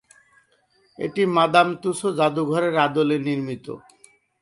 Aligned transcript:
এটি 0.99 1.23
Madame 1.35 1.67
Tussauds 1.81 2.07
জাদুঘরের 2.17 2.75
আদলে 2.85 3.17
নির্মিত। 3.27 3.65